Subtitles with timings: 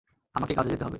[0.35, 0.89] আমাকে কাজে যেতে হবে।